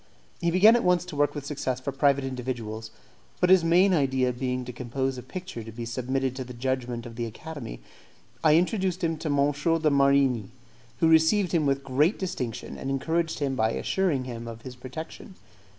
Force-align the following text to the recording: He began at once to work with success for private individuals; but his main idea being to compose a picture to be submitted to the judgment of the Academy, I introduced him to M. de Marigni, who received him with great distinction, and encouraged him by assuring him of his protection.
He 0.39 0.49
began 0.49 0.75
at 0.75 0.83
once 0.83 1.05
to 1.05 1.15
work 1.15 1.35
with 1.35 1.45
success 1.45 1.79
for 1.79 1.91
private 1.91 2.23
individuals; 2.23 2.89
but 3.39 3.51
his 3.51 3.63
main 3.63 3.93
idea 3.93 4.33
being 4.33 4.65
to 4.65 4.73
compose 4.73 5.15
a 5.15 5.21
picture 5.21 5.63
to 5.63 5.71
be 5.71 5.85
submitted 5.85 6.35
to 6.37 6.43
the 6.43 6.55
judgment 6.55 7.05
of 7.05 7.17
the 7.17 7.27
Academy, 7.27 7.81
I 8.43 8.55
introduced 8.55 9.03
him 9.03 9.15
to 9.17 9.27
M. 9.29 9.51
de 9.53 9.91
Marigni, 9.91 10.49
who 11.01 11.07
received 11.07 11.51
him 11.51 11.67
with 11.67 11.83
great 11.83 12.17
distinction, 12.17 12.79
and 12.79 12.89
encouraged 12.89 13.37
him 13.37 13.53
by 13.55 13.73
assuring 13.73 14.23
him 14.23 14.47
of 14.47 14.63
his 14.63 14.75
protection. 14.75 15.35